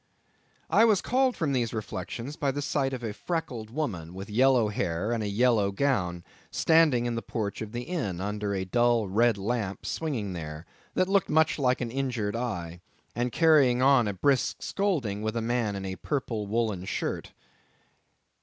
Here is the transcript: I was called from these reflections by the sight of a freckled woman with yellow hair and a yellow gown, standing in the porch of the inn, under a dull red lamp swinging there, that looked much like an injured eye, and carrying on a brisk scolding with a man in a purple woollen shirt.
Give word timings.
I 0.71 0.83
was 0.83 0.99
called 0.99 1.37
from 1.37 1.53
these 1.53 1.75
reflections 1.75 2.35
by 2.35 2.49
the 2.49 2.61
sight 2.63 2.91
of 2.91 3.03
a 3.03 3.13
freckled 3.13 3.69
woman 3.69 4.15
with 4.15 4.31
yellow 4.31 4.69
hair 4.69 5.11
and 5.11 5.21
a 5.21 5.27
yellow 5.29 5.71
gown, 5.71 6.23
standing 6.49 7.05
in 7.05 7.13
the 7.13 7.21
porch 7.21 7.61
of 7.61 7.71
the 7.71 7.83
inn, 7.83 8.19
under 8.19 8.55
a 8.55 8.65
dull 8.65 9.07
red 9.07 9.37
lamp 9.37 9.85
swinging 9.85 10.33
there, 10.33 10.65
that 10.95 11.07
looked 11.07 11.29
much 11.29 11.59
like 11.59 11.81
an 11.81 11.91
injured 11.91 12.35
eye, 12.35 12.81
and 13.15 13.31
carrying 13.31 13.83
on 13.83 14.07
a 14.07 14.13
brisk 14.15 14.63
scolding 14.63 15.21
with 15.21 15.35
a 15.35 15.39
man 15.43 15.75
in 15.75 15.85
a 15.85 15.97
purple 15.97 16.47
woollen 16.47 16.85
shirt. 16.85 17.33